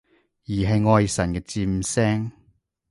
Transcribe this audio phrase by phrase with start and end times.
[0.47, 2.31] 而係愛神嘅箭聲？